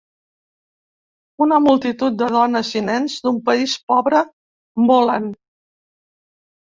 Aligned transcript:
Una 1.45 1.57
multitud 1.65 2.15
de 2.21 2.29
dones 2.35 2.71
i 2.77 2.81
nens 2.87 3.17
d'un 3.25 3.37
país 3.49 3.75
pobre 3.93 4.23
molen. 4.87 5.29